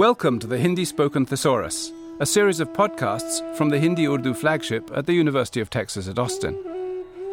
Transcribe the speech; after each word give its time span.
Welcome 0.00 0.38
to 0.40 0.46
the 0.46 0.58
Hindi 0.58 0.84
Spoken 0.84 1.26
Thesaurus, 1.26 1.92
a 2.20 2.26
series 2.26 2.60
of 2.60 2.72
podcasts 2.72 3.40
from 3.56 3.70
the 3.70 3.78
Hindi 3.78 4.06
Urdu 4.06 4.34
flagship 4.34 4.90
at 4.94 5.06
the 5.06 5.14
University 5.14 5.60
of 5.60 5.70
Texas 5.70 6.08
at 6.08 6.18
Austin. 6.18 6.58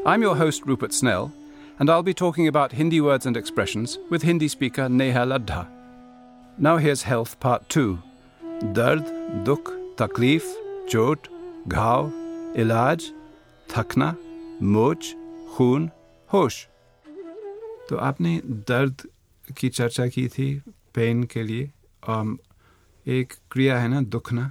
I'm 0.05 0.21
your 0.21 0.36
host, 0.36 0.66
Rupert 0.66 0.93
Snell, 0.93 1.34
and 1.80 1.89
I'll 1.89 2.04
be 2.04 2.14
talking 2.14 2.48
about 2.48 2.71
Hindi 2.71 3.02
words 3.02 3.25
and 3.25 3.36
expressions 3.36 4.00
with 4.09 4.23
Hindi 4.23 4.48
speaker 4.48 4.88
Neha 4.88 5.25
Ladha. 5.25 5.68
Now 6.57 6.77
here's 6.77 7.04
Health 7.04 7.39
Part 7.39 7.68
2 7.70 8.00
Dard, 8.71 9.04
Dukh, 9.43 9.73
Taklif, 9.98 10.43
Chot, 10.88 11.27
Ghav, 11.68 12.11
Ilaj, 12.55 13.11
थकना 13.70 14.16
मोच 14.61 15.14
खून 15.54 15.90
होश 16.34 16.67
तो 17.90 17.98
आपने 18.08 18.41
दर्द 18.70 19.02
की 19.58 19.70
चर्चा 19.70 20.08
की 20.16 20.27
थी 20.35 20.48
पेन 20.95 21.23
के 21.31 21.44
लिए 21.44 21.72
um, 22.08 22.38
एक 23.09 23.33
क्रिया 23.53 23.79
है 23.79 23.89
ना 23.89 24.01
दुखना। 24.03 24.51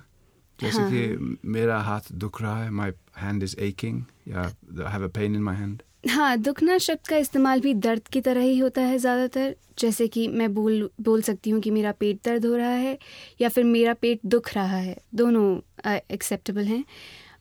जैसे 0.59 0.77
हाँ. 0.77 0.89
कि 0.91 1.37
मेरा 1.45 1.77
हाथ 1.81 2.11
दुख 2.13 2.41
रहा 2.41 2.63
है 2.63 2.69
माई 2.71 2.91
हैंड 3.17 3.43
इज़ 3.43 3.55
एकिंग 3.61 4.01
या 4.27 4.43
have 4.89 5.03
a 5.03 5.07
pain 5.15 5.35
in 5.35 5.41
my 5.43 5.55
hand 5.55 5.81
हाँ 6.09 6.37
दुखना 6.37 6.77
शब्द 6.77 7.07
का 7.07 7.17
इस्तेमाल 7.17 7.61
भी 7.61 7.73
दर्द 7.75 8.07
की 8.07 8.21
तरह 8.21 8.41
ही 8.41 8.57
होता 8.59 8.81
है 8.81 8.97
ज़्यादातर। 8.97 9.55
जैसे 9.79 10.07
कि 10.07 10.27
मैं 10.27 10.53
बोल 10.53 10.89
बोल 11.01 11.21
सकती 11.21 11.49
हूँ 11.49 11.61
कि 11.61 11.71
मेरा 11.71 11.91
पेट 11.99 12.19
दर्द 12.25 12.45
हो 12.45 12.55
रहा 12.55 12.69
है 12.69 12.97
या 13.41 13.49
फिर 13.49 13.63
मेरा 13.63 13.93
पेट 13.93 14.19
दुख 14.25 14.53
रहा 14.53 14.77
है। 14.77 14.95
दोनों 15.15 15.45
एक्सेप्टेबल 16.13 16.65
हैं। 16.65 16.83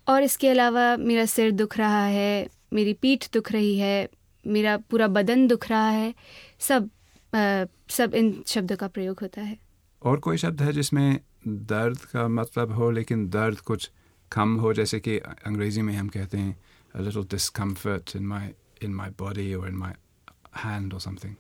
और 0.09 0.23
इसके 0.23 0.49
अलावा 0.49 0.97
मेरा 0.97 1.25
सिर 1.27 1.51
दुख 1.53 1.77
रहा 1.79 2.05
है 2.07 2.49
मेरी 2.73 2.93
पीठ 2.93 3.27
दुख 3.35 3.53
रही 3.53 3.77
है 3.79 4.09
मेरा 4.45 4.77
पूरा 4.91 5.07
बदन 5.09 5.47
दुख 5.49 5.69
रहा 5.69 5.89
है 5.91 6.15
सब 6.61 6.91
आ, 7.33 7.65
सब 7.91 8.15
इन 8.15 8.35
शब्दों 8.47 8.77
का 8.77 8.89
प्रयोग 8.89 9.21
होता 9.23 9.41
है। 9.41 9.59
और 10.07 10.19
कोई 10.21 10.37
शब्द 10.37 10.63
है 10.63 10.73
जिसमें 10.73 11.19
दर्द 11.47 11.99
का 12.13 12.27
मतलब 12.31 12.73
हो 12.73 12.91
लेकिन 12.91 13.29
दर्द 13.31 13.61
कुछ 13.67 13.91
कम 14.33 14.55
हो 14.57 14.73
जैसे 14.75 15.01
कि 15.01 15.19
अंग्रेज़ी 15.19 15.83
में 15.83 15.95
हम 15.95 16.09
कहते 16.09 16.39
हैं 16.39 16.57
a 16.95 17.03
little 17.03 17.25
discomfort 17.25 18.15
in 18.15 18.27
my 18.27 18.45
in 18.81 18.95
my 18.95 19.11
body 19.13 19.55
or 19.55 19.67
in 19.67 19.77
my 19.77 19.93
hand 20.63 20.95
or 20.95 21.01
something 21.01 21.35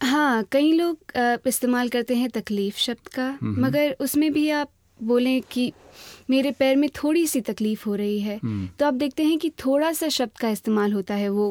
हाँ 0.00 0.44
कई 0.52 0.72
लोग 0.72 1.46
इस्तेमाल 1.46 1.88
करते 1.88 2.14
हैं 2.14 2.28
तकलीफ़ 2.30 2.76
शब्द 2.78 3.08
का 3.08 3.28
mm-hmm. 3.32 3.58
मगर 3.58 3.96
उसमें 4.00 4.32
भी 4.32 4.48
आप 4.50 4.70
बोलें 5.00 5.42
कि 5.42 5.72
मेरे 6.30 6.50
पैर 6.50 6.76
में 6.76 6.88
थोड़ी 6.96 7.26
सी 7.26 7.40
तकलीफ़ 7.40 7.84
हो 7.86 7.94
रही 7.94 8.18
है 8.20 8.38
हम्म। 8.42 8.68
तो 8.78 8.86
आप 8.86 8.94
देखते 8.94 9.24
हैं 9.24 9.38
कि 9.38 9.50
थोड़ा 9.64 9.92
सा 9.92 10.08
शब्द 10.08 10.38
का 10.40 10.48
इस्तेमाल 10.48 10.92
होता 10.92 11.14
है 11.14 11.28
वो 11.28 11.48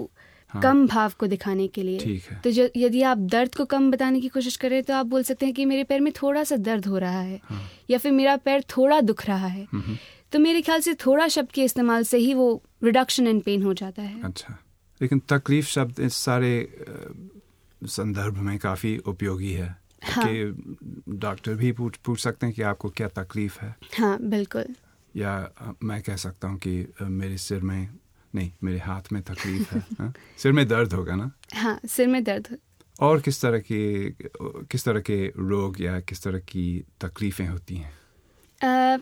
हाँ। 0.56 0.62
कम 0.64 0.86
भाव 0.88 1.14
को 1.20 1.28
दिखाने 1.28 1.68
के 1.68 1.84
लिए। 1.84 2.00
ठीक 2.00 2.24
है। 2.24 2.40
तो 2.44 2.52
जो 2.52 2.68
यदि 2.78 3.02
आप 3.04 3.18
दर्द 3.34 3.56
को 3.56 3.66
कम 3.66 3.90
बताने 3.92 4.22
की 4.22 4.28
कोशिश 4.28 4.56
करें 4.58 4.82
तो 4.84 4.94
आप 4.94 5.06
बोल 5.06 5.24
सकते 5.24 5.46
हैं 5.46 5.56
कि 5.56 5.66
मेरे 5.66 5.84
पैर 5.84 6.02
में 6.02 6.12
थोड़ा 6.22 6.44
सा 6.44 6.56
दर्द 6.58 6.86
हो 6.86 6.98
रहा 6.98 7.22
है 7.22 7.40
हाँ। 7.44 7.62
या 7.90 7.98
फिर 7.98 8.12
मेरा 8.12 8.36
पैर 8.46 8.64
थोड़ा 8.78 9.00
दुख 9.02 9.26
रहा 9.26 9.48
है। 9.48 9.68
हम्म, 9.72 9.98
तो 10.32 10.40
मेरे 10.40 10.62
ख्याल 10.62 10.82
से 10.82 10.94
थोड़ा 11.06 11.28
शब्द 11.28 11.52
के 11.52 11.64
इस्तेमाल 11.64 12.04
से 12.04 12.18
ही 12.18 12.34
वो 12.34 12.48
रिडक्शन 12.84 13.28
इन 13.28 13.40
पेन 13.40 13.64
हो 13.64 13.74
जाता 13.74 14.02
है। 14.02 14.22
अच्छा। 14.24 14.58
लेकिन 15.02 15.20
तकलीफ़ 15.30 15.68
शब्द 15.68 16.00
इस 16.00 16.16
सारे 16.16 16.52
संदर्भ 17.82 18.38
में 18.38 18.58
काफ़ी 18.60 18.98
उपयोगी 19.08 19.52
है 19.52 19.76
हाँ। 20.04 20.26
कि 20.28 21.14
डॉक्टर 21.18 21.54
भी 21.54 21.72
पूछ 21.72 21.98
पूछ 21.98 22.20
सकते 22.20 22.46
हैं 22.46 22.56
कि 22.56 22.62
आपको 22.62 22.90
क्या 22.90 23.08
तकलीफ़ 23.16 23.60
है। 23.62 23.76
हाँ 24.00 24.18
बिल्कुल। 24.22 24.76
या 25.16 25.34
मैं 25.84 26.02
कह 26.02 26.16
सकता 26.16 26.48
हूँ 26.48 26.58
कि 26.58 26.88
मेरे 27.02 27.38
सिर 27.38 27.62
में 27.62 27.88
नहीं 28.36 28.52
मेरे 28.64 28.80
हाथ 28.80 29.12
में 29.12 29.22
तकलीफ़ 29.22 29.74
है 29.76 29.82
हाँ? 30.00 30.14
सिर 30.38 30.52
में 30.52 30.68
दर्द 30.68 30.94
होगा 30.94 31.16
ना? 31.16 31.32
हाँ 31.54 31.80
सिर 31.90 32.08
में 32.08 32.24
दर्द। 32.24 32.58
और 33.00 33.20
किस 33.22 33.42
तरह 33.42 33.60
के 33.72 33.80
किस 34.72 34.86
तरह 34.86 35.00
के 35.10 35.18
रोग 35.38 35.82
या 35.82 36.00
किस 36.10 36.24
तरह 36.24 36.40
की 36.52 36.66
तकलीफें 37.02 37.48
होती 37.48 37.76
हैं? 37.76 37.94
अ, 38.62 39.00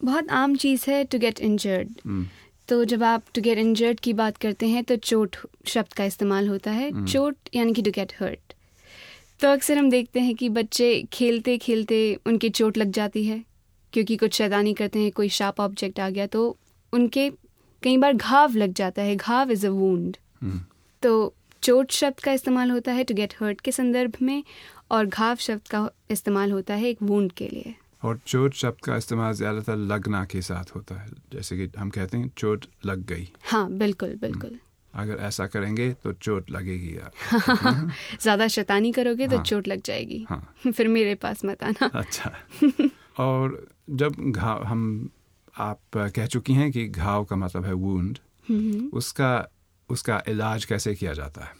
बहुत 0.00 0.28
आम 0.30 0.56
चीज़ 0.56 0.84
है 0.90 1.04
टू 1.04 1.18
गेट 1.18 1.40
इंजर्ड 1.40 1.88
हम्म, 2.06 2.26
तो 2.68 2.84
जब 2.84 3.02
आप 3.02 3.24
टू 3.34 3.40
गेट 3.42 3.58
इंजर्ड 3.58 4.00
की 4.00 4.12
बात 4.12 4.36
करते 4.36 4.66
हैं 4.68 4.84
तो 4.84 4.96
चोट 5.10 5.36
शब्द 5.66 5.92
का 5.92 6.04
इस्तेमाल 6.04 6.48
होता 6.48 6.70
है। 6.70 6.90
चोट 7.06 7.36
यानी 7.54 7.72
कि 7.72 7.82
टू 7.82 7.90
गेट 7.90 8.12
हर्ट 8.20 8.54
तो 9.40 9.48
अक्सर 9.48 9.78
हम 9.78 9.90
देखते 9.90 10.20
हैं 10.20 10.34
कि 10.34 10.48
बच्चे 10.48 10.86
खेलते 11.12 11.56
खेलते 11.58 11.98
उनकी 12.26 12.48
चोट 12.60 12.78
लग 12.78 12.90
जाती 12.92 13.24
है 13.24 13.42
क्योंकि 13.92 14.16
कुछ 14.16 14.32
शैतानी 14.34 14.72
करते 14.74 14.98
हैं 14.98 15.10
कोई 15.12 15.28
शार्प 15.36 15.60
ऑब्जेक्ट 15.60 16.00
आ 16.00 16.08
गया 16.10 16.26
तो 16.26 16.40
उनके 16.92 17.30
कई 17.82 17.96
बार 17.96 18.12
घाव 18.12 18.56
लग 18.56 18.72
जाता 18.72 19.02
है 19.02 19.16
घाव 19.16 19.50
इज़ 19.50 19.66
अ 19.66 19.70
वूंड 19.70 20.16
तो 21.02 21.34
चोट 21.62 21.90
शब्द 21.90 22.20
का 22.20 22.32
इस्तेमाल 22.32 22.70
होता 22.70 22.92
है 22.92 23.04
टू 23.04 23.14
गेट 23.14 23.34
हर्ट 23.40 23.60
के 23.60 23.72
संदर्भ 23.72 24.16
में 24.22 24.42
और 24.90 25.06
घाव 25.06 25.36
शब्द 25.36 25.68
का 25.70 25.88
इस्तेमाल 26.10 26.52
होता 26.52 26.74
है 26.74 26.88
एक 26.88 26.98
वूंड 27.02 27.32
के 27.32 27.48
लिए. 27.48 27.74
और 28.04 28.18
चोट 28.26 28.54
शब्द 28.54 28.84
का 28.84 28.96
इस्तेमाल 28.96 29.32
ज़्यादातर 29.32 29.76
लगना 29.76 30.24
के 30.24 30.42
साथ 30.42 30.74
होता 30.74 31.00
है 31.00 31.08
जैसे 31.32 31.56
कि 31.56 31.68
हम 31.78 31.90
कहते 31.90 32.16
हैं 32.16 32.30
चोट 32.36 32.66
लग 32.86 33.04
गई। 33.06 33.28
हाँ 33.42 33.68
बिल्कुल 33.72 34.14
बिल्कुल. 34.20 34.58
अगर 34.94 35.16
ऐसा 35.20 35.46
करेंगे 35.46 35.92
तो 36.04 36.12
चोट 36.12 36.50
लगेगी 36.50 36.96
आप 36.98 37.12
ज़्यादा 38.20 38.48
शैतानी 38.48 38.92
करोगे 38.92 39.28
तो 39.28 39.36
हाँ। 39.36 39.44
चोट 39.44 39.68
लग 39.68 39.82
जाएगी। 39.84 40.24
हाँ। 40.28 40.54
फिर 40.72 40.88
मेरे 40.88 41.14
पास 41.14 41.44
मत 41.44 41.62
आना। 41.64 41.90
अच्छा। 41.94 42.32
और 43.24 43.66
जब 43.90 44.14
घाव 44.30 44.64
हम 44.64 45.10
आप 45.58 45.80
कह 45.96 46.26
चुकी 46.26 46.52
हैं 46.52 46.72
कि 46.72 46.88
घाव 46.88 47.24
का 47.24 47.36
मतलब 47.36 47.64
है 47.64 47.72
वूंड 47.72 48.18
उसका 48.92 49.48
उसका 49.88 50.22
इलाज 50.28 50.64
कैसे 50.64 50.94
किया 50.94 51.12
जाता 51.12 51.44
है? 51.44 51.52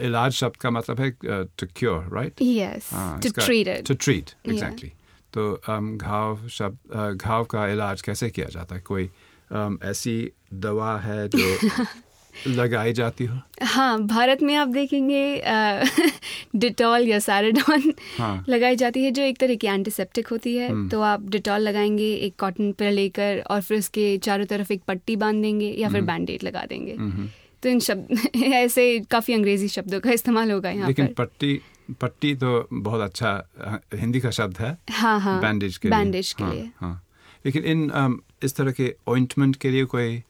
इलाज 0.00 0.32
शब्द 0.32 0.56
का 0.56 0.70
मतलब 0.70 1.00
है 1.00 1.10
to 1.44 1.66
cure 1.76 2.08
right 2.12 2.34
yes 2.34 2.92
to 3.22 3.48
to 3.88 3.94
treat 3.94 4.30
exactly 4.48 4.92
तो 5.32 5.60
um, 5.70 5.96
घाव 5.96 6.48
शब्द 6.48 6.78
घाव 7.16 7.44
का 7.44 7.66
इलाज 7.68 8.02
कैसे 8.02 8.30
किया 8.30 8.46
जाता 8.46 8.74
है? 8.74 8.80
कोई 8.80 9.10
um, 9.52 9.82
ऐसी 9.82 10.32
दवा 10.54 10.98
है 10.98 11.28
जो 11.28 11.68
लगाई 12.46 12.92
जाती 12.92 13.24
हो? 13.24 13.38
हाँ 13.62 14.00
भारत 14.02 14.42
में 14.42 14.54
आप 14.54 14.68
देखेंगे 14.68 15.42
डिटॉल 16.56 17.08
या 17.08 17.18
सैराडॉन 17.18 17.92
हाँ। 18.18 18.44
लगाई 18.48 18.76
जाती 18.76 19.04
है 19.04 19.10
जो 19.10 19.22
एक 19.22 19.38
तरह 19.38 19.54
की 19.54 19.66
एंटीसेप्टिक 19.66 20.28
होती 20.28 20.56
है। 20.56 20.70
हम्म। 20.70 20.88
तो 20.88 21.00
आप 21.00 21.28
डिटॉल 21.30 21.60
लगाएँगे 21.60 22.12
एक 22.14 22.34
कॉटन 22.38 22.72
पर 22.72 22.90
लेकर 22.90 23.42
और 23.50 23.60
फिर 23.60 23.78
उसके 23.78 24.18
चारों 24.18 24.44
तरफ़ 24.46 24.72
एक 24.72 24.82
पट्टी 24.88 25.16
बाँध 25.16 25.42
देंगे 25.42 25.70
या 25.78 25.88
फिर 25.88 26.02
बैंडेड 26.02 26.42
लगा 26.42 26.64
देंगे। 26.64 26.94
हम्म। 26.94 27.28
तो 27.62 27.68
इन 27.68 27.80
शब्द 27.80 28.18
ऐसे 28.42 29.00
काफ़ी 29.00 29.34
अंग्रेज़ी 29.34 29.68
शब्दों 29.68 30.00
का 30.00 30.10
इस्तेमाल 30.10 30.50
होगा 30.50 30.70
यहाँ 30.70 30.86
लेकिन 30.86 31.06
पर। 31.06 31.24
पट्टी 31.24 31.60
पट्टी 32.00 32.34
तो 32.34 32.68
बहुत 32.72 33.00
अच्छा 33.00 33.48
हिंदी 33.94 34.20
का 34.20 34.30
शब्द 34.30 34.58
है। 34.58 34.78
हाँ 34.90 35.20
हाँ। 35.20 35.40
बैंडेज 35.40 35.76
के 35.76 35.88
लिए। 35.88 35.98
बैंडेज 35.98 36.32
के 36.32 36.44
हाँ, 36.44 36.54
लिए। 36.54 36.70
हाँ। 36.76 37.02
लेकिन 37.46 37.64
इन 37.64 38.20
इस 38.42 38.56
तरह 38.56 38.72
के 38.72 38.94
ऑइंटमेंट 39.08 39.56
के 39.56 39.70
लिए 39.70 39.84
कोई 39.84 40.22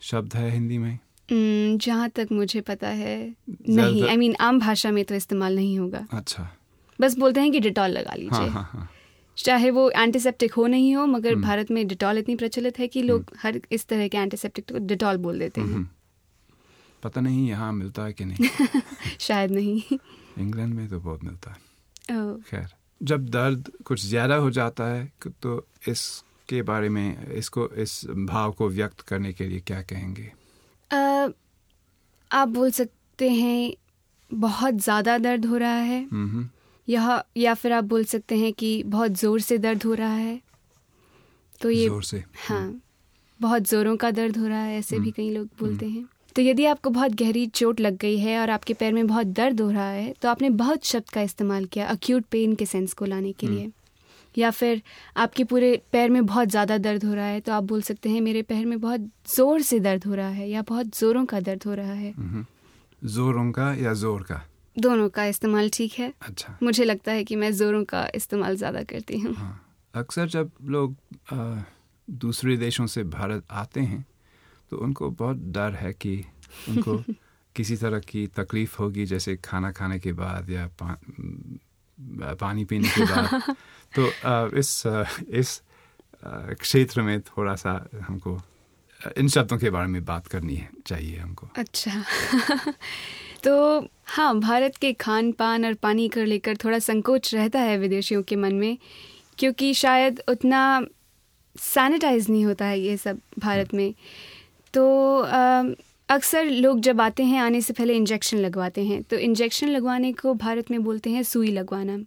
शब्द 0.00 0.34
है 0.34 0.50
हिंदी 0.50 0.78
में? 0.78 0.90
हम्म, 0.90 0.98
जहाँ 1.32 2.08
तक 2.08 2.28
मुझे 2.32 2.60
पता 2.60 2.88
है 2.88 3.16
नहीं 3.68 4.08
आई 4.08 4.16
मीन 4.16 4.34
आम 4.40 4.58
भाषा 4.60 4.90
में 4.90 5.04
तो 5.04 5.14
इस्तेमाल 5.14 5.54
नहीं 5.56 5.78
होगा। 5.78 6.06
अच्छा। 6.12 6.48
बस 6.98 7.16
बोलते 7.18 7.40
हैं 7.40 7.50
कि 7.52 7.60
डिटॉल 7.60 7.90
लगा 7.90 8.10
हाँ 8.10 8.16
लीजिए। 8.18 8.38
हाँ 8.38 8.48
हाँ। 8.48 8.68
हाँ. 8.72 8.88
चाहे 9.36 9.70
वो 9.70 9.88
एंटीसेप्टिक 9.90 10.52
हो 10.52 10.66
नहीं 10.66 10.94
हो 10.96 11.04
मगर 11.06 11.34
भारत 11.34 11.70
में 11.70 11.86
डिटॉल 11.88 12.18
इतनी 12.18 12.36
प्रचलित 12.36 12.78
है 12.78 12.86
कि 12.88 13.02
लोग 13.02 13.30
हर 13.42 13.60
इस 13.72 13.86
तरह 13.88 14.08
के 14.08 14.18
एंटीसेप्टिक 14.18 14.64
को 14.72 14.78
डिटॉल 14.86 15.16
बोल 15.16 15.38
देते 15.38 15.60
हैं। 15.60 15.68
हम्म। 15.68 15.86
पता 17.02 17.20
नहीं 17.20 17.48
यहाँ 17.48 17.72
मिलता 17.72 18.04
है 18.04 18.12
कि 18.12 18.24
नहीं। 18.24 18.48
शायद 19.20 19.50
नहीं। 19.50 19.98
इंग्लैंड 20.38 20.74
में 20.74 20.88
तो 20.88 21.00
बहुत 21.00 21.24
मिलता 21.24 21.50
है। 21.50 21.56
खैर 22.50 22.66
जब 23.00 23.28
दर्द 23.28 23.70
कुछ 23.84 24.04
ज़्यादा 24.06 24.34
हो 24.36 24.50
जाता 24.50 24.84
है 24.84 25.12
तो 25.42 25.66
इसके 25.88 26.62
बारे 26.62 26.88
में 26.88 27.26
इसको 27.32 27.68
इस 27.76 28.00
भाव 28.10 28.52
को 28.52 28.68
व्यक्त 28.68 29.00
करने 29.00 29.32
के 29.32 29.44
लिए 29.44 29.60
क्या 29.60 29.82
कहेंगे? 29.82 30.30
आप 30.90 32.48
बोल 32.50 32.70
सकते 32.72 33.28
हैं 33.30 33.72
बहुत 34.30 34.74
ज़्यादा 34.74 35.16
दर्द 35.18 35.46
हो 35.46 35.56
रहा 35.56 35.78
है। 35.82 36.02
हम्म 36.04 36.48
या 36.88 37.22
या 37.36 37.54
फिर 37.54 37.72
आप 37.72 37.84
बोल 37.84 38.04
सकते 38.06 38.36
हैं 38.36 38.52
कि 38.52 38.82
बहुत 38.86 39.12
ज़ोर 39.12 39.40
से 39.40 39.58
दर्द 39.58 39.84
हो 39.84 39.94
रहा 39.94 40.14
है। 40.14 40.40
तो 41.60 41.70
ये 41.70 41.88
ज़ोर 41.88 42.02
से 42.04 42.22
हाँ 42.40 42.80
बहुत 43.40 43.68
ज़ोरों 43.68 43.96
का 43.96 44.10
दर्द 44.10 44.36
हो 44.36 44.46
रहा 44.46 44.62
है 44.62 44.78
ऐसे 44.78 44.98
भी 44.98 45.10
कई 45.10 45.30
लोग 45.30 45.46
बोलते 45.60 45.86
हैं। 45.86 46.06
तो 46.36 46.42
यदि 46.42 46.64
आपको 46.66 46.90
बहुत 46.90 47.12
गहरी 47.14 47.46
चोट 47.48 47.80
लग 47.80 47.96
गई 47.96 48.18
है 48.18 48.38
और 48.40 48.50
आपके 48.50 48.74
पैर 48.74 48.92
में 48.92 49.06
बहुत 49.06 49.26
दर्द 49.28 49.60
हो 49.60 49.70
रहा 49.70 49.88
है 49.88 50.12
तो 50.22 50.28
आपने 50.28 50.50
बहुत 50.56 50.84
शब्द 50.84 51.10
का 51.10 51.22
इस्तेमाल 51.22 51.64
किया 51.66 51.86
अक्यूट 51.88 52.24
पेन 52.30 52.54
के 52.54 52.66
सेंस 52.66 52.92
को 52.92 53.04
लाने 53.04 53.32
के 53.32 53.46
लिए। 53.46 53.70
या 54.38 54.50
फिर 54.50 54.82
आपके 55.16 55.44
पूरे 55.44 55.82
पैर 55.92 56.10
में 56.10 56.26
बहुत 56.26 56.48
ज़्यादा 56.48 56.78
दर्द 56.78 57.04
हो 57.04 57.14
रहा 57.14 57.26
है 57.26 57.40
तो 57.40 57.52
आप 57.52 57.64
बोल 57.64 57.82
सकते 57.82 58.08
हैं 58.10 58.20
मेरे 58.20 58.42
पैर 58.42 58.66
में 58.66 58.80
बहुत 58.80 59.00
ज़ोर 59.36 59.62
से 59.62 59.80
दर्द 59.80 60.04
हो 60.04 60.14
रहा 60.14 60.28
है 60.28 60.48
या 60.50 60.62
बहुत 60.62 60.98
ज़ोरों 60.98 61.24
का 61.26 61.40
दर्द 61.40 61.64
हो 61.66 61.74
रहा 61.74 61.92
है। 61.92 62.10
हम्म। 62.10 62.44
जोरों 63.08 63.50
का 63.52 63.72
या 63.74 63.92
ज़ोर 63.92 64.22
का? 64.22 64.42
दोनों 64.78 65.08
का 65.08 65.24
इस्तेमाल 65.24 65.70
ठीक 65.72 65.92
है। 65.92 66.12
अच्छा। 66.22 66.58
मुझे 66.62 66.84
लगता 66.84 67.12
है 67.12 67.24
कि 67.24 67.36
मैं 67.36 67.52
ज़ोरों 67.52 67.84
का 67.84 68.08
इस्तेमाल 68.14 68.56
ज़्यादा 68.56 68.82
करती 68.82 69.18
हूँ। 69.18 69.34
हाँ 69.34 69.76
अक्सर 69.94 70.28
जब 70.28 70.50
लोग 70.64 70.96
अ, 71.32 71.64
दूसरे 72.10 72.56
देशों 72.56 72.86
से 72.86 73.04
भारत 73.04 73.44
आते 73.50 73.80
हैं 73.80 74.04
तो 74.70 74.76
उनको 74.76 75.10
बहुत 75.10 75.36
डर 75.36 75.74
है 75.74 75.92
कि 75.92 76.24
उनको 76.68 76.96
किसी 77.56 77.76
तरह 77.76 77.98
की 77.98 78.26
तकलीफ़ 78.26 78.76
होगी 78.78 79.06
जैसे 79.06 79.36
खाना 79.36 79.70
खाने 79.72 79.98
के 79.98 80.12
बाद 80.12 80.50
या 80.50 80.66
पा- 80.82 80.96
पानी 82.40 82.64
पीने 82.64 82.88
के 82.88 83.02
बाद। 83.04 83.28
तो 83.94 84.06
इस 84.58 84.82
इस 85.28 85.62
क्षेत्र 86.60 87.02
में 87.02 87.20
थोड़ा 87.20 87.54
सा 87.54 87.88
हमको 88.08 88.40
इन 89.18 89.28
शब्दों 89.28 89.58
के 89.58 89.70
बारे 89.70 89.86
में 89.86 90.04
बात 90.04 90.26
करनी 90.26 90.54
है 90.54 90.68
चाहिए 90.86 91.16
हमको। 91.16 91.48
अच्छा। 91.56 92.04
तो 93.44 93.86
हाँ 94.06 94.40
भारत 94.40 94.76
के 94.76 94.92
खान 94.92 95.32
पान 95.32 95.64
और 95.64 95.74
पानी 95.74 96.08
को 96.08 96.20
लेकर 96.20 96.56
थोड़ा 96.56 96.78
संकोच 96.78 97.34
रहता 97.34 97.60
है 97.60 97.78
विदेशियों 97.78 98.22
के 98.22 98.36
मन 98.36 98.54
में 98.54 98.78
क्योंकि 99.38 99.74
शायद 99.74 100.22
उतना 100.28 100.86
सैनिटाइज 101.56 102.30
नहीं 102.30 102.44
होता 102.44 102.64
है 102.64 102.80
ये 102.80 102.96
सब 102.96 103.20
भारत 103.38 103.74
में। 103.74 103.94
तो 104.74 105.22
अक्सर 106.08 106.44
लोग 106.44 106.80
जब 106.80 107.00
आते 107.00 107.22
हैं 107.22 107.40
आने 107.40 107.60
से 107.60 107.72
पहले 107.72 107.94
इंजेक्शन 107.94 108.38
लगवाते 108.38 108.84
हैं। 108.84 109.02
तो 109.02 109.16
इंजेक्शन 109.16 109.68
लगवाने 109.68 110.12
को 110.12 110.32
भारत 110.34 110.70
में 110.70 110.82
बोलते 110.84 111.10
हैं 111.10 111.22
सुई 111.22 111.50
लगवाना। 111.50 111.98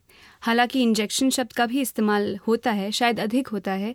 हालाँकि 0.42 0.82
इंजेक्शन 0.82 1.30
शब्द 1.30 1.54
का 1.54 1.66
भी 1.66 1.82
इस्तेमाल 1.82 2.36
होता 2.48 2.72
है 2.72 2.92
शायद 2.92 3.20
अधिक 3.20 3.48
होता 3.48 3.72
है 3.72 3.94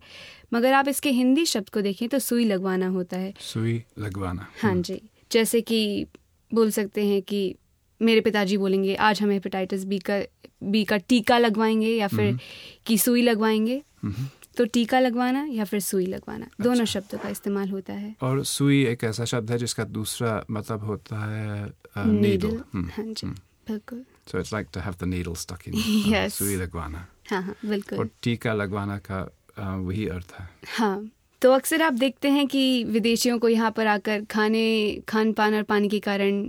मगर 0.54 0.72
आप 0.72 0.88
इसके 0.88 1.10
हिंदी 1.10 1.44
शब्द 1.46 1.68
को 1.68 1.80
देखें 1.80 2.08
तो 2.08 2.18
सुई 2.18 2.44
लगवाना 2.44 2.88
होता 2.88 3.16
है। 3.16 3.32
सुई 3.40 3.82
लगवाना। 3.98 4.46
हाँ 4.62 4.74
जी 4.76 5.00
जैसे 5.32 5.60
कि 5.60 6.06
बोल 6.52 6.70
सकते 6.70 7.06
हैं 7.06 7.20
कि 7.22 7.54
मेरे 8.00 8.20
पिताजी 8.20 8.56
बोलेंगे 8.56 8.94
आज 8.94 9.22
हम 9.22 9.30
हेपेटाइटिस 9.30 9.84
बी 9.84 9.98
का 9.98 10.20
बी 10.62 10.84
का 10.84 10.96
टीका 10.98 11.38
लगवाएँगे 11.38 11.88
या 11.88 12.08
फिर 12.08 12.38
कि 12.86 12.98
सुई 12.98 13.22
लगवाएँगे। 13.22 13.82
हम्म। 14.02 14.26
तो 14.56 14.64
टीका 14.66 14.98
लगवाना 15.00 15.44
या 15.50 15.64
फिर 15.64 15.80
सुई 15.80 16.06
लगवाना? 16.06 16.44
अच्छा। 16.44 16.64
दोनों 16.64 16.84
शब्दों 16.84 17.18
का 17.18 17.28
इस्तेमाल 17.28 17.68
होता 17.70 17.92
है। 17.92 18.14
और 18.22 18.44
सुई 18.44 18.84
एक 18.86 19.04
ऐसा 19.04 19.24
शब्द 19.24 19.50
है 19.50 19.58
जिसका 19.58 19.84
दूसरा 19.96 20.44
मतलब 20.50 20.84
होता 20.84 21.24
है 21.24 22.06
नीडल 22.06 22.56
हाँ 22.74 23.04
जी 23.04 23.26
बिल्कुल। 23.26 24.04
So 24.30 24.38
it's 24.38 24.52
like 24.52 24.66
to 24.74 24.80
have 24.80 24.94
the 25.00 25.04
needle 25.04 25.34
stuck 25.34 25.68
in. 25.68 26.28
सुई 26.30 26.56
लगवाना। 26.56 27.06
हाँ 27.30 27.42
हाँ 27.42 27.54
बिल्कुल। 27.66 27.98
और 27.98 28.08
टीका 28.22 28.52
लगवाना 28.54 28.98
का 29.10 29.20
वही 29.58 30.06
अर्थ 30.08 30.32
है। 30.40 30.48
हाँ 30.76 31.08
तो 31.42 31.52
अक्सर 31.52 31.82
आप 31.82 31.92
देखते 31.92 32.28
हैं 32.30 32.46
कि 32.46 32.62
विदेशियों 32.84 33.38
को 33.38 33.48
यहाँ 33.48 33.70
पर 33.70 33.86
आकर 33.86 34.24
खाने 34.30 34.66
खान 35.08 35.32
पान 35.32 35.54
और 35.54 35.62
पानी 35.62 35.88
के 35.88 35.98
कारण 36.00 36.44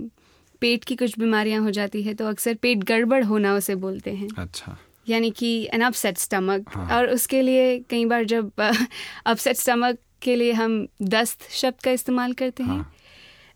पेट 0.62 0.84
की 0.84 0.96
कुछ 0.96 1.18
बीमारियाँ 1.18 1.62
हो 1.62 1.70
जाती 1.70 2.02
है 2.02 2.14
तो 2.14 2.26
अक्सर 2.26 2.54
पेट 2.62 2.84
गड़बड़ 2.84 3.22
होना 3.24 3.54
उसे 3.54 3.74
बोलते 3.84 4.10
हैं। 4.10 4.28
अच्छा। 4.38 4.76
यानी 5.08 5.30
कि 5.30 5.50
एन 5.74 5.80
अपसेट 5.80 6.18
स्टमक। 6.18 6.76
और 6.76 7.08
उसके 7.10 7.42
लिए 7.42 7.78
कई 7.90 8.04
बार 8.04 8.24
जब 8.24 8.50
अपसेट 9.26 9.56
स्टमक 9.56 9.98
के 10.22 10.36
लिए 10.36 10.52
हम 10.52 10.86
दस्त 11.02 11.48
शब्द 11.50 11.82
का 11.84 11.90
इस्तेमाल 11.90 12.32
करते 12.32 12.62
हैं। 12.62 12.78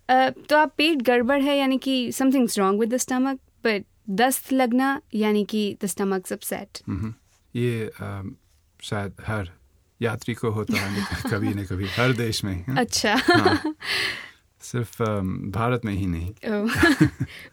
हाँ। 0.08 0.30
तो 0.48 0.56
आप 0.56 0.74
पेट 0.76 1.02
गड़बड़ 1.02 1.40
है 1.42 1.56
यानी 1.58 1.78
कि 1.78 2.12
something 2.12 2.48
wrong 2.58 2.80
with 2.80 2.94
the 2.94 2.96
stomach 2.96 3.38
but 3.64 3.84
दस्त 4.10 4.52
लगना 4.52 5.00
यानी 5.14 5.44
कि 5.44 5.76
द 5.82 5.86
स्टमक्स 5.86 6.32
अपसेट 6.32 6.78
ये 7.56 7.90
अम, 8.00 8.34
शायद 8.82 9.12
हर 9.26 9.50
यात्री 10.00 10.34
को 10.34 10.50
होता 10.50 10.80
है 10.80 11.06
कभी 11.30 11.48
न 11.48 11.64
कभी 11.64 11.86
हर 11.96 12.12
देश 12.12 12.44
में 12.44 12.64
हाँ? 12.68 12.76
अच्छा। 12.76 13.14
हाँ। 13.14 13.74
सिर्फ़ 14.62 15.02
भारत 15.52 15.84
में 15.84 15.92
ही 15.92 16.06
नहीं। 16.06 16.32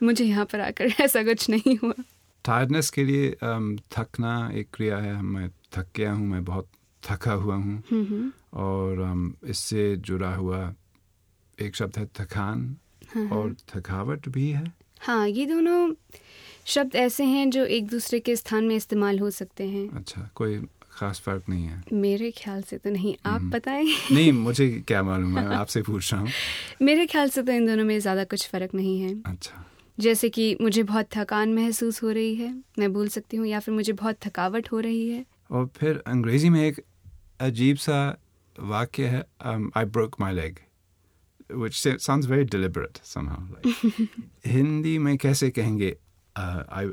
मुझे 0.03 0.25
यहाँ 0.25 0.45
पर 0.45 0.59
आकर 0.59 0.93
ऐसा 1.01 1.23
कुछ 1.23 1.49
नहीं 1.49 1.77
हुआ। 1.77 1.93
टायर्डनेस 2.49 2.89
के 2.89 3.03
लिए 3.03 3.31
थकना 3.91 4.33
एक 4.55 4.67
क्रिया 4.73 4.97
है। 4.97 5.21
मैं 5.21 5.49
थक 5.73 5.87
गया 5.95 6.11
हूँ 6.11 6.27
मैं 6.27 6.43
बहुत 6.45 6.67
थका 7.03 7.31
हुआ 7.31 7.55
हूँ। 7.55 8.31
और 8.53 9.33
इससे 9.49 9.95
जुड़ा 9.95 10.33
हुआ 10.35 10.61
एक 11.57 11.75
शब्द 11.75 11.97
है 11.97 12.05
थकान 12.19 12.75
और 13.31 13.55
थकावट 13.69 14.29
भी 14.29 14.49
है। 14.49 14.65
हाँ 15.01 15.27
ये 15.27 15.45
दोनों 15.45 15.93
शब्द 16.65 16.95
ऐसे 16.95 17.23
हैं 17.23 17.49
जो 17.49 17.65
एक 17.65 17.87
दूसरे 17.87 18.19
के 18.19 18.35
स्थान 18.35 18.63
में 18.63 18.75
इस्तेमाल 18.75 19.19
हो 19.19 19.29
सकते 19.29 19.67
हैं। 19.67 19.87
अच्छा 19.89 20.29
कोई 20.35 20.59
खास 20.91 21.19
फ़र्क 21.19 21.43
नहीं 21.49 21.65
है। 21.65 21.83
मेरे 21.93 22.31
ख्याल 22.31 22.61
से 22.61 22.77
तो 22.77 22.89
नहीं। 22.89 23.15
आप 23.25 23.41
बताएँ? 23.41 23.85
नहीं 24.11 24.31
मुझे 24.33 24.69
क्या 24.87 25.03
मालूम 25.03 25.37
है 25.39 25.45
आपसे 25.55 25.81
पूछ 25.81 26.13
रहा 26.13 26.21
हूँ। 26.21 26.29
मेरे 26.81 27.05
ख्याल 27.05 27.29
से 27.29 27.43
तो 27.43 27.51
इन 27.51 27.65
दोनों 27.65 27.85
में 27.85 27.99
ज़्यादा 27.99 28.23
कुछ 28.23 28.47
फ़र्क 28.49 28.75
नहीं 28.75 28.99
है। 29.01 29.13
अच्छा। 29.25 29.65
जैसे 29.99 30.29
कि 30.29 30.55
मुझे 30.61 30.83
बहुत 30.83 31.07
थकान 31.15 31.53
महसूस 31.53 32.01
हो 32.03 32.11
रही 32.11 32.35
है 32.35 32.53
मैं 32.79 32.91
बोल 32.93 33.07
सकती 33.07 33.37
हूँ 33.37 33.47
या 33.47 33.59
फिर 33.59 33.73
मुझे 33.73 33.93
बहुत 33.93 34.17
थकावट 34.25 34.71
हो 34.71 34.79
रही 34.79 35.07
है। 35.09 35.25
और 35.51 35.65
फिर 35.77 36.01
अंग्रेज़ी 36.07 36.49
में 36.49 36.61
एक 36.67 36.79
अजीब 37.41 37.77
सा 37.77 37.99
वाक्य 38.55 39.07
है 39.07 39.23
I 39.77 39.85
broke 39.85 40.15
my 40.21 40.33
leg 40.33 40.57
which 41.59 41.77
sa- 41.81 41.97
sounds 41.97 42.27
very 42.31 42.45
deliberate 42.55 42.97
somehow 43.11 43.37
like 43.53 43.85
Hindi 44.47 44.97
में 44.97 45.17
कैसे 45.17 45.49
कहेंगे 45.49 45.95
uh, 46.35 46.63
I, 46.79 46.83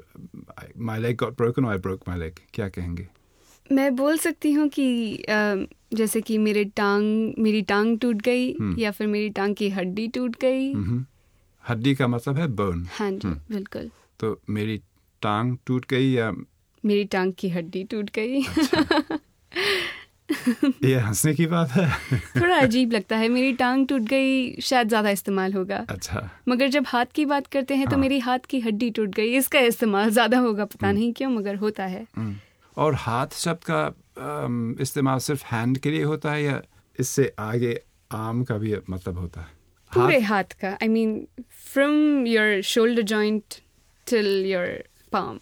I 0.58 0.67
my 0.91 0.97
leg 0.99 1.17
got 1.23 1.37
broken 1.41 1.67
or 1.67 1.73
I 1.73 1.81
broke 1.87 2.06
my 2.08 2.17
leg 2.23 2.41
क्या 2.55 2.69
कहेंगे? 2.69 3.06
मैं 3.73 3.94
बोल 3.97 4.19
सकती 4.19 4.53
हूँ 4.53 4.69
कि 4.69 4.87
जैसे 5.94 6.20
कि 6.20 6.38
मेरे 6.38 6.64
टांग 6.76 7.35
मेरी 7.38 7.62
टांग 7.62 7.99
टूट 7.99 8.23
गई 8.23 8.49
या 8.79 8.91
फिर 8.91 9.06
मेरी 9.06 9.31
टांग 9.31 9.55
की 9.55 9.69
हड्डी 9.70 10.06
टूट 10.08 10.37
गई 10.41 10.73
मम्म। 10.75 11.05
हड्डी 11.66 11.94
का 11.94 12.06
मतलब 12.08 12.38
है 12.38 12.46
बर्न 12.56 12.86
हाँ 12.92 13.10
जी 13.12 13.28
बिल्कुल। 13.50 13.90
तो 14.20 14.40
मेरी 14.50 14.80
टांग 15.22 15.56
टूट 15.66 15.86
गई 15.90 16.10
या 16.12 16.30
मेरी 16.84 17.04
टांग 17.04 17.32
की 17.38 17.48
हड्डी 17.48 17.82
टूट 17.84 18.10
गई। 18.14 18.40
ये 20.84 20.98
हंसने 20.98 21.32
की 21.34 21.46
बात 21.46 21.70
है? 21.70 21.88
थोड़ा 22.36 22.56
अजीब 22.56 22.92
लगता 22.92 23.16
है। 23.16 23.28
मेरी 23.28 23.52
टांग 23.52 23.86
टूट 23.88 24.02
गई 24.02 24.60
शायद 24.60 24.88
ज़्यादा 24.88 25.10
इस्तेमाल 25.10 25.52
होगा। 25.52 25.84
अच्छा। 25.90 26.28
मगर 26.48 26.68
जब 26.68 26.84
हाथ 26.86 27.06
की 27.14 27.24
बात 27.24 27.46
करते 27.46 27.74
हैं 27.74 27.86
तो 27.86 27.90
हाँ। 27.90 28.00
मेरी 28.00 28.19
हाथ 28.19 28.46
की 28.50 28.60
हड्डी 28.60 28.90
टूट 28.90 29.14
गई। 29.14 29.36
इसका 29.36 29.60
इस्तेमाल 29.72 30.10
ज़्यादा 30.10 30.38
होगा 30.38 30.64
पता 30.64 30.92
नहीं 30.92 31.12
क्यों 31.12 31.30
मगर 31.30 31.56
होता 31.56 31.84
है। 31.86 32.06
हम्म। 32.16 32.36
और 32.76 32.94
हाथ 32.94 33.34
शब्द 33.34 33.64
का 33.70 34.82
इस्तेमाल 34.82 35.19
सिर्फ़ 35.19 35.44
हैंड 35.46 35.78
के 35.78 35.90
लिए 35.90 36.02
होता 36.04 36.32
है 36.32 36.42
या 36.42 36.60
इससे 36.98 37.32
आगे 37.38 37.80
आम 38.10 38.42
का 38.44 38.58
भी 38.58 38.74
मतलब 38.90 39.19
होता 39.19 39.40
है? 39.40 39.56
पूरे 39.92 40.18
हाथ? 40.20 40.44
का 40.60 40.70
I 40.82 40.88
mean 40.88 41.26
from 41.72 42.26
your 42.26 42.60
shoulder 42.62 43.02
joint 43.14 43.54
till 44.06 44.26
your 44.46 44.82
palm 45.12 45.38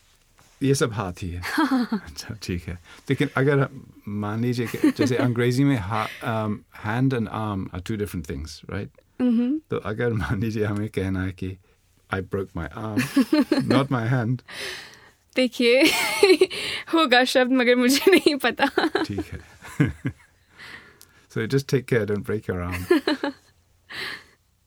ये 0.62 0.74
सब 0.74 0.92
हाथ 0.92 1.22
ही 1.22 1.28
है। 1.30 1.40
अच्छा 1.92 2.34
ठीक 2.42 2.68
है। 2.68 2.74
लेकिन 3.10 3.28
अगर 3.36 3.66
मान 4.08 4.42
लीजिए 4.42 4.66
कि 4.66 4.90
जैसे 4.98 5.16
अंग्रेज़ी 5.16 5.64
में 5.64 5.76
hand 5.76 7.14
and 7.14 7.28
arm 7.28 7.68
are 7.74 7.80
two 7.80 7.96
different 7.96 8.28
things 8.30 8.60
right 8.70 8.90
तो 9.70 9.76
अगर 9.90 10.12
मान 10.12 10.40
लीजिए 10.40 10.64
हमें 10.64 10.88
कहना 10.88 11.22
है 11.24 11.32
कि 11.32 11.56
I 12.10 12.20
broke 12.20 12.48
my 12.56 12.66
arm 12.76 13.44
not 13.72 13.92
my 13.92 14.08
hand 14.08 14.40
देखिए 15.36 15.82
होगा 16.94 17.22
शब्द 17.24 17.52
मगर 17.52 17.76
मुझे 17.76 18.10
नहीं 18.10 18.34
पता। 18.36 18.66
ठीक 19.04 19.24
है। 19.32 19.40
So 21.34 21.46
just 21.46 21.70
take 21.70 21.84
care 21.84 22.04
don't 22.06 22.24
break 22.26 22.48
your 22.50 22.60
arm 22.60 22.84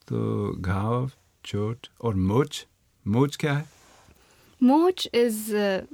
तो 0.08 0.52
घाव 0.60 1.10
चोट 1.44 1.86
और 2.00 2.14
मोच 2.14 2.66
मोच 3.06 3.36
क्या 3.36 3.52
है? 3.52 3.64
मोच 4.62 5.08
इज़ 5.14 5.40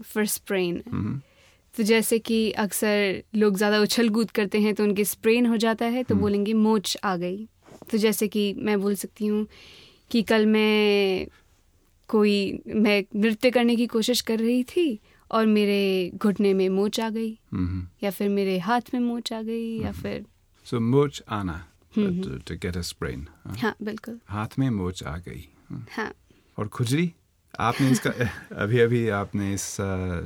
फॉर 0.03 0.27
स्प्रेन 0.27 0.83
हम्म, 0.93 1.21
तो 1.75 1.83
जैसे 1.83 2.19
कि 2.19 2.51
अक्सर 2.51 3.23
लोग 3.35 3.57
ज़्यादा 3.57 3.81
उछल 3.81 4.09
कूद 4.09 4.31
करते 4.31 4.61
हैं 4.61 4.75
तो 4.75 4.83
उनके 4.85 5.05
स्प्रेन 5.05 5.47
हो 5.47 5.57
जाता 5.57 5.87
है 5.87 6.03
तो 6.03 6.15
बोलेंगे 6.15 6.53
मोच 6.53 6.97
आ 7.05 7.17
गई। 7.17 7.49
तो 7.91 7.99
जैसे 7.99 8.29
कि 8.29 8.53
मैं 8.59 8.81
बोल 8.81 8.95
सकती 8.95 9.27
हूँ 9.27 9.47
कि 10.11 10.23
कल 10.23 10.47
मैं 10.47 11.27
कोई 12.09 12.63
मैं 12.67 13.03
नृत्य 13.17 13.51
करने 13.51 13.77
की 13.77 13.87
कोशिश 13.87 14.21
कर 14.21 14.39
रही 14.39 14.63
थी 14.65 14.99
और 15.31 15.47
मेरे 15.47 16.11
घुटने 16.17 16.55
में 16.55 16.69
मोच 16.69 17.01
आ 17.01 17.09
गई 17.11 17.39
हम्म। 17.53 17.87
या 18.03 18.11
फिर 18.11 18.29
मेरे 18.29 18.59
हाथ 18.59 18.95
में 18.95 19.01
मोच 19.01 19.33
आ 19.33 19.43
गई 19.43 19.79
या 19.83 19.93
फिर 19.93 20.25
सो 20.67 20.77
So 20.77 20.83
मोच 20.83 21.23
आना। 21.29 21.65
To 21.95 22.57
get 22.57 22.77
a 22.77 22.83
sprain. 22.83 23.27
हाँ। 23.61 23.75
बिल्कुल 23.83 24.19
हाथ 24.29 24.59
में 24.59 24.71
मोच 24.71 25.03
आ 25.03 25.17
गई 25.17 25.49
हाँ। 25.73 26.13
और 26.59 26.69
खुजली 26.69 27.13
आपने 27.61 27.91
इसका 27.91 28.11
अभी 28.63 28.81
अभी 28.81 29.09
आपने 29.09 29.53
इस 29.55 29.67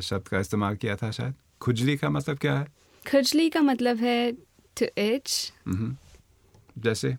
शब्द 0.08 0.28
का 0.28 0.40
इस्तेमाल 0.40 0.76
किया 0.76 0.96
था 0.96 1.10
शायद 1.10 1.34
खुजली 1.60 1.96
का 1.96 2.10
मतलब 2.10 2.38
क्या 2.38 2.58
है 2.58 2.66
खुजली 3.10 3.48
का 3.50 3.60
मतलब 3.60 3.96
है 3.96 4.32
टू 4.76 4.86
इच। 4.98 5.52
जैसे 6.78 7.16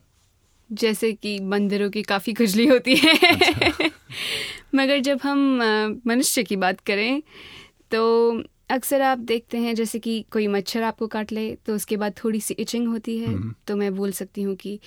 जैसे 0.72 1.14
कि 1.14 1.40
बंदरों 1.40 1.90
की 1.90 2.02
काफ़ी 2.02 2.34
खुजली 2.34 2.68
होती 2.68 2.96
है 2.96 3.14
अच्छा। 3.14 3.90
मगर 4.76 5.00
जब 5.00 5.20
हम 5.24 5.60
मनुष्य 6.08 6.44
की 6.44 6.56
बात 6.56 6.80
करें 6.80 7.22
तो 7.92 8.02
अक्सर 8.70 9.02
आप 9.02 9.18
देखते 9.18 9.58
हैं 9.58 9.74
जैसे 9.76 10.00
कि 10.00 10.26
कोई 10.32 10.48
मच्छर 10.48 10.84
आपको 10.84 11.08
काट 11.08 11.32
ले 11.32 11.54
तो 11.66 11.76
उसके 11.76 11.98
बाद 11.98 12.14
थोड़ी 12.24 12.40
सी 12.42 12.54
इचिंग 12.54 12.88
होती 12.88 13.18
है। 13.18 13.34
तो 13.68 13.76
मैं 13.76 13.96
बोल 13.96 14.12
सकती 14.12 14.42
हूँ 14.42 14.56
कि 14.56 14.80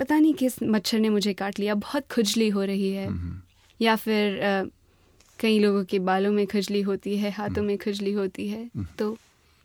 पता 0.00 0.18
नहीं 0.18 0.34
किस 0.34 0.62
मच्छर 0.62 0.98
ने 0.98 1.08
मुझे 1.08 1.32
काट 1.34 1.58
लिया 1.58 1.74
बहुत 1.74 2.06
खुजली 2.12 2.48
हो 2.48 2.64
रही 2.64 2.92
है। 2.92 3.08
या 3.80 3.96
फिर 3.96 4.38
अ, 4.40 4.64
कई 5.40 5.58
लोगों 5.58 5.84
के 5.84 5.98
बालों 5.98 6.32
में 6.32 6.46
खुजली 6.46 6.80
होती 6.82 7.16
है 7.18 7.30
हाथों 7.30 7.62
में 7.62 7.76
खुजली 7.78 8.12
होती 8.12 8.48
है 8.48 8.70
तो 8.98 9.16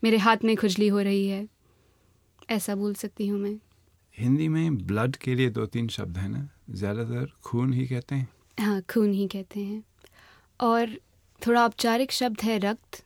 मेरे 0.02 0.16
हाथ 0.16 0.44
में 0.44 0.56
खुजली 0.56 0.88
हो 0.88 1.00
रही 1.00 1.26
है। 1.28 1.46
ऐसा 2.50 2.74
बोल 2.74 2.94
सकती 2.94 3.26
हूँ 3.28 3.40
मैं। 3.40 3.58
हिंदी 4.18 4.48
में 4.48 4.76
ब्लड 4.86 5.16
के 5.16 5.34
लिए 5.34 5.50
दो 5.50 5.66
तीन 5.66 5.88
शब्द 5.88 6.16
हैं 6.18 6.28
ना 6.28 6.48
ज़्यादातर 6.70 7.32
खून 7.44 7.72
ही 7.72 7.86
कहते 7.86 8.14
हैं। 8.14 8.28
हाँ 8.60 8.80
खून 8.82 9.12
ही 9.12 9.26
कहते 9.28 9.60
हैं। 9.60 9.82
और 10.60 10.96
थोड़ा 11.46 11.64
औपचारिक 11.64 12.12
शब्द 12.12 12.40
है 12.40 12.58
रक्त। 12.58 12.96
हम्म 12.96 13.05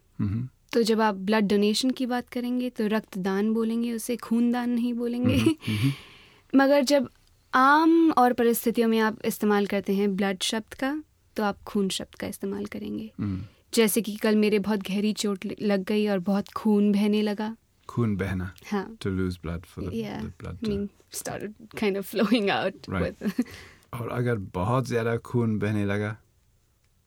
तो 0.73 0.83
जब 0.83 1.01
आप 1.01 1.15
ब्लड 1.15 1.49
डोनेशन 1.49 1.91
की 1.91 2.07
बात 2.07 2.29
करेंगे 2.29 2.71
तो 2.71 2.87
रक्तदान 2.87 3.53
बोलेंगे 3.55 3.93
उसे 3.93 4.17
खूनदान 4.17 4.71
नहीं 4.71 4.95
बोलेंगे। 4.95 5.37
हम्म, 5.37 5.93
मगर 6.55 6.83
जब 6.83 7.09
आम 7.53 8.11
और 8.13 8.33
परिस्थितियों 8.33 8.89
में 8.89 8.99
आप 8.99 9.25
इस्तेमाल 9.25 9.67
करते 9.67 9.95
हैं 9.95 10.17
ब्लड 10.17 10.43
शब्द 10.43 10.75
का 10.75 11.03
तो 11.37 11.43
आप 11.43 11.63
खून 11.67 11.89
शब्द 11.89 12.15
का 12.15 12.27
इस्तेमाल 12.27 12.65
करेंगे। 12.67 13.11
हम्म। 13.21 13.45
जैसे 13.75 14.01
कि 14.01 14.15
कल 14.17 14.37
मेरे 14.37 14.59
बहुत 14.59 14.83
गहरी 14.83 15.13
चोट 15.13 15.47
लग 15.63 15.85
गई 15.85 16.07
और 16.09 16.19
बहुत 16.19 16.49
खून 16.57 16.93
बहने 16.93 17.23
लगा। 17.23 17.57
खून 17.89 18.17
बहना। 18.17 18.53
हाँ। 18.71 18.97
To 18.97 19.11
lose 19.11 19.37
blood 19.45 19.67
for 19.67 19.83
the, 19.85 19.93
yeah 19.97 20.21
the 20.23 20.33
blood 20.43 20.57
I 20.57 20.65
to- 20.65 20.71
mean 20.71 20.89
started 21.11 21.55
kind 21.81 21.97
of 21.97 22.07
flowing 22.07 22.51
out 22.51 22.89
Right. 22.89 23.23
with 23.23 23.45
और 24.01 24.09
अगर 24.09 24.37
बहुत 24.55 24.87
ज़्यादा 24.87 25.17
खून 25.17 25.59
बहने 25.59 25.85
लगा 25.85 26.17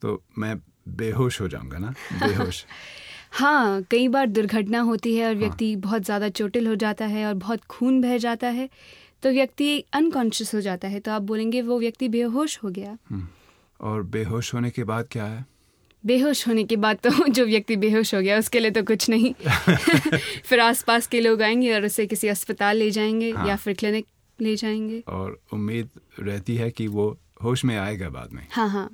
तो 0.02 0.22
मैं 0.38 0.54
बेहोश 0.86 1.40
हो 1.40 1.48
जाऊँगा 1.48 1.78
ना 1.78 1.94
बेहोश 2.12 2.64
हाँ 3.32 3.82
कई 3.82 4.08
बार 4.08 4.26
दुर्घटना 4.26 4.80
होती 4.80 5.18
हाँ। 5.18 5.28
और 5.28 5.34
व्यक्ति 5.34 5.72
हाँ. 5.72 5.80
बहुत 5.80 6.02
ज़्यादा 6.02 6.28
चोटिल 6.28 6.66
हो 6.66 6.74
जाता 6.74 7.06
है 7.06 7.26
और 7.26 7.34
बहुत 7.34 7.64
खून 7.64 8.00
बह 8.00 8.16
जाता 8.18 8.48
है 8.48 8.68
तो 9.22 9.30
व्यक्ति 9.30 9.78
अनकॉन्शियस 9.92 10.54
हो 10.54 10.60
जाता 10.60 10.88
है 10.88 11.00
तो 11.00 11.10
आप 11.10 11.22
बोलेंगे 11.22 11.62
वो 11.62 11.78
व्यक्ति 11.78 12.08
बेहोश 12.08 12.58
हो 12.62 12.70
गया 12.70 12.96
हम्म। 13.10 13.26
और 13.80 14.02
बेहोश 14.02 14.54
होने 14.54 14.70
के 14.70 14.84
बाद 14.84 15.08
क्या 15.10 15.24
है 15.24 15.44
बेहोश 16.04 16.46
होने 16.48 16.64
के 16.64 16.76
बाद 16.76 16.98
तो 17.04 17.10
जो 17.28 17.44
व्यक्ति 17.46 17.76
बेहोश 17.76 18.14
हो 18.14 18.20
गया 18.20 18.38
उसके 18.38 18.60
लिए 18.60 18.70
तो 18.70 18.82
कुछ 18.82 19.08
नहीं 19.10 19.32
फिर 20.44 20.60
आसपास 20.60 21.06
के 21.06 21.20
लोग 21.20 21.42
आएँगे 21.42 21.74
और 21.74 21.84
उसे 21.84 22.06
किसी 22.06 22.28
अस्पताल 22.28 22.76
ले 22.76 22.90
जाएँगे 22.90 23.30
हाँ। 23.30 23.46
या 23.48 23.56
फिर 23.56 23.74
क्लिनिक 23.74 24.06
ले 24.38 24.56
जाएँगे 24.56 25.02
और 25.08 25.38
उम्मीद 25.52 25.88
रहती 26.20 26.56
है 26.56 26.70
कि 26.70 26.86
वो 26.88 27.16
होश 27.42 27.64
में 27.64 27.76
आएगा 27.78 28.08
बाद 28.08 28.32
में 28.32 28.46
हाँ 28.50 28.68
हाँ 28.68 28.88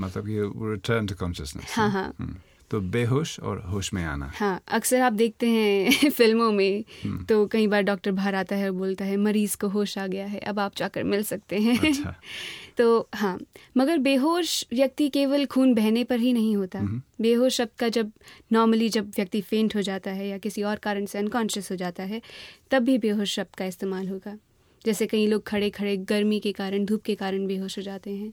मतलब 0.00 0.26
कि 0.26 0.38
रिटर्न 0.72 1.06
टू 1.06 1.14
कॉन्शियसनेस 1.14 1.74
हाँ, 1.76 1.90
हाँ। 1.90 2.42
तो 2.70 2.80
बेहोश 2.80 3.40
और 3.40 3.58
होश 3.60 3.92
में 3.94 4.04
आना। 4.04 4.30
हाँ 4.34 4.60
अक्सर 4.68 5.00
आप 5.00 5.12
देखते 5.12 5.46
हैं 5.48 6.10
फ़िल्मों 6.10 6.50
में 6.52 6.84
हम्म। 7.04 7.24
तो 7.24 7.46
कई 7.46 7.66
बार 7.66 7.82
डॉक्टर 7.82 8.12
बाहर 8.12 8.34
आता 8.34 8.56
है 8.56 8.64
और 8.64 8.76
बोलता 8.76 9.04
है 9.04 9.16
मरीज़ 9.16 9.56
को 9.56 9.68
होश 9.68 9.96
आ 9.98 10.06
गया 10.06 10.26
है 10.26 10.38
अब 10.38 10.58
आप 10.58 10.76
जाकर 10.76 11.04
मिल 11.04 11.22
सकते 11.22 11.58
हैं। 11.58 11.78
अच्छा। 11.78 12.14
तो 12.78 13.08
हाँ 13.14 13.38
मगर 13.76 13.98
बेहोश 13.98 14.64
व्यक्ति 14.72 15.08
केवल 15.08 15.46
खून 15.46 15.74
बहने 15.74 16.04
पर 16.04 16.18
ही 16.20 16.32
नहीं 16.32 16.56
होता। 16.56 16.78
हम्म। 16.78 17.02
बेहोश 17.20 17.56
शब्द 17.56 17.70
का 17.78 17.88
जब 17.88 18.12
नॉर्मली 18.52 18.88
जब 18.88 19.10
व्यक्ति 19.16 19.40
फेंट 19.40 19.76
हो 19.76 19.82
जाता 19.82 20.10
है 20.10 20.28
या 20.28 20.38
किसी 20.38 20.62
और 20.62 20.76
कारण 20.76 21.06
से 21.06 21.18
अनकॉन्शियस 21.18 21.70
हो 21.70 21.76
जाता 21.76 22.02
है 22.02 22.22
तब 22.70 22.82
भी 22.82 22.98
बेहोश 22.98 23.34
शब्द 23.34 23.56
का 23.56 23.64
इस्तेमाल 23.64 24.08
होगा। 24.08 24.36
जैसे 24.84 25.06
कई 25.06 25.26
लोग 25.26 25.42
खड़े 25.46 25.70
खड़े 25.70 25.96
गर्मी 25.96 26.40
के 26.40 26.52
कारण 26.52 26.84
धूप 26.84 27.02
के 27.02 27.14
कारण 27.14 27.46
बेहोश 27.46 27.78
हो 27.78 27.82
जाते 27.82 28.10
हैं। 28.10 28.32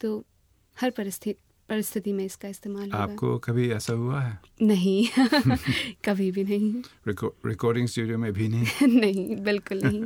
तो 0.00 0.24
हर 0.80 0.90
परिस्थिति 0.90 1.40
परिस्थिति 1.68 2.12
में 2.12 2.24
इसका 2.24 2.48
इस्तेमाल 2.48 2.90
आपको 2.90 3.38
कभी 3.38 3.70
ऐसा 3.70 3.92
हुआ 3.92 4.20
है? 4.20 4.38
नहीं। 4.62 5.08
कभी 6.04 6.30
भी 6.30 6.44
नहीं। 6.44 6.82
रिकॉर्डिंग 7.46 7.88
स्टूडियो 7.88 8.18
में 8.18 8.32
भी 8.32 8.48
नहीं? 8.48 8.86
नहीं 9.00 9.36
बिल्कुल 9.36 9.80
नहीं। 9.84 10.04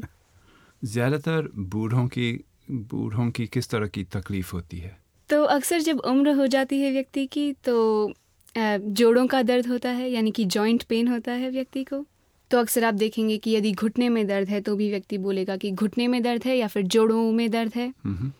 ज़्यादातर 0.85 1.49
बूढ़ों 1.57 2.07
की 2.09 2.45
बूढ़ों 2.71 3.31
की 3.31 3.47
किस 3.47 3.69
तरह 3.69 3.87
की 3.87 4.05
तकलीफ़ 4.05 4.53
होती 4.53 4.79
है? 4.79 4.97
तो 5.31 5.43
अक्सर 5.45 5.81
जब 5.81 5.99
उम्र 5.99 6.31
हो 6.31 6.47
जाती 6.47 6.81
है 6.81 6.93
व्यक्ति 6.93 7.27
की 7.27 7.53
तो 7.53 8.13
जोड़ों 8.57 9.27
का 9.27 9.43
दर्द 9.43 9.67
होता 9.67 9.91
है 9.91 10.11
यानी 10.11 10.31
कि 10.31 10.45
जॉइंट 10.45 10.83
पेन 10.83 11.09
होता 11.09 11.33
है 11.33 11.51
व्यक्ति 11.51 11.85
को। 11.85 12.05
तो 12.51 12.59
अक्सर 12.59 12.85
आप 12.85 12.95
देखेंगे 12.95 13.37
कि 13.39 13.55
यदि 13.57 13.73
घुटने 13.73 14.09
में 14.09 14.27
दर्द 14.27 14.49
है 14.49 14.61
तो 14.61 14.77
भी 14.77 14.91
व्यक्ति 14.91 15.19
बोलेगा 15.19 15.57
कि 15.57 15.71
घुटने 15.71 16.09
में 16.09 16.23
दर्द 16.23 16.45
है 16.45 16.57
या 16.57 16.67
फिर 16.67 16.83
जोड़ों 16.83 17.33
में 17.33 17.51
दर्द 17.51 17.73
है। 17.75 17.95
हम्म। 18.05 18.33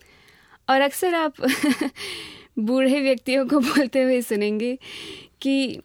और 0.73 0.81
अक्सर 0.81 1.15
आप 1.15 1.35
बूढ़े 2.59 3.01
व्यक्तियों 3.01 3.47
को 3.47 3.61
बोलते 3.61 4.03
हुए 4.03 4.21
सुनेंगे 4.23 4.79
कि 5.43 5.81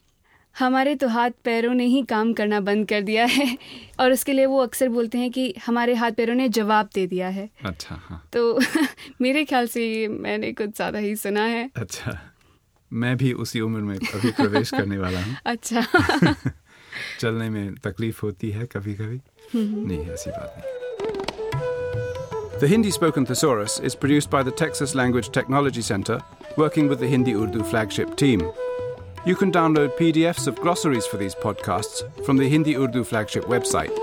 हमारे 0.56 0.96
तो 0.96 1.08
हाथ 1.08 1.32
पैरों 1.44 1.74
ने 1.74 1.86
ही 1.86 2.02
काम 2.04 2.34
करना 2.34 2.60
बंद 2.60 2.88
कर 2.88 3.02
दिया 3.02 3.26
है 3.26 3.58
और 4.00 4.12
उसके 4.12 4.34
लिए 4.34 4.46
वो 4.46 4.62
अक्सर 4.62 4.90
बोलते 4.90 5.18
हैं 5.18 5.32
कि 5.32 5.54
हमारे 5.66 5.94
हाथ 5.94 6.12
पैरों 6.12 6.36
ने 6.36 6.48
जवाब 6.50 6.90
दे 6.94 7.06
दिया 7.08 7.28
है। 7.28 7.50
अच्छा 7.66 7.96
हाँ। 7.96 8.22
तो 8.34 8.60
मेरे 9.22 9.46
ख्याल 9.46 9.68
से 9.68 9.86
ये 9.94 10.08
मैंने 10.08 10.52
कुछ 10.54 10.76
ज़्यादा 10.76 11.00
ही 11.00 11.16
सुना 11.16 11.44
है। 11.44 11.70
अच्छा 11.76 12.20
मैं 12.92 13.16
भी 13.18 13.34
उसी 13.34 13.60
उम्र 13.60 13.82
में 13.82 13.96
अभी 13.96 14.32
प्रवेश 14.32 14.72
करने 14.72 14.98
वाला 14.98 15.24
हूँ। 15.24 15.36
अच्छा। 15.46 15.86
चलने 17.20 17.50
में 17.50 17.76
तकलीफ़ 17.76 18.20
होती 18.24 18.50
है 18.52 18.66
कभी 18.66 18.94
कभी 18.94 19.20
नहीं 19.56 20.06
ऐसी 20.10 20.30
बात 20.30 20.54
नहीं। 20.58 20.77
The 22.60 22.68
Hindi 22.68 22.90
Spoken 22.90 23.24
Thesaurus 23.24 23.80
is 23.82 23.94
produced 23.94 24.32
by 24.32 24.42
the 24.42 24.50
Texas 24.50 24.96
Language 24.96 25.30
Technology 25.30 25.84
Center, 25.84 26.20
working 26.58 26.88
with 26.88 27.00
the 27.00 27.08
Hindi 27.08 27.36
Urdu 27.36 27.64
flagship 27.64 28.16
team. 28.16 28.52
You 29.28 29.36
can 29.36 29.52
download 29.52 29.96
PDFs 29.96 30.48
of 30.48 30.56
glossaries 30.56 31.06
for 31.06 31.18
these 31.18 31.36
podcasts 31.36 32.02
from 32.26 32.38
the 32.38 32.50
Hindi 32.50 32.76
Urdu 32.76 33.04
flagship 33.04 33.44
website. 33.44 33.96